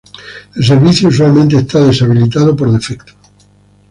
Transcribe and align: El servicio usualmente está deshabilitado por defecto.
El 0.55 0.65
servicio 0.65 1.09
usualmente 1.09 1.57
está 1.57 1.79
deshabilitado 1.81 2.55
por 2.55 2.71
defecto. 2.71 3.13